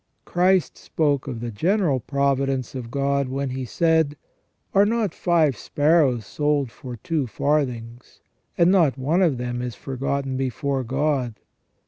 [0.25, 4.17] Christ spoke of the general provi dence of God when He said:"
[4.73, 8.19] Are not five sparrows sold for two farthings,
[8.57, 11.35] and not one of them is forgotten before God